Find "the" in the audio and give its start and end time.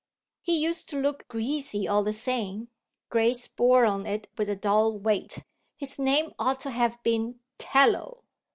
2.01-2.11